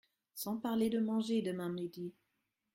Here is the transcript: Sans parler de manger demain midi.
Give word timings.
Sans 0.33 0.57
parler 0.57 0.89
de 0.89 0.99
manger 0.99 1.43
demain 1.43 1.69
midi. 1.69 2.11